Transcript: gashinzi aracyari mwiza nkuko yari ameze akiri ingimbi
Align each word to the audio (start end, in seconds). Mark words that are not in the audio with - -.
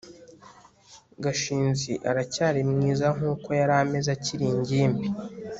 gashinzi 1.23 1.91
aracyari 2.09 2.59
mwiza 2.71 3.05
nkuko 3.15 3.47
yari 3.59 3.73
ameze 3.81 4.09
akiri 4.17 4.45
ingimbi 4.53 5.07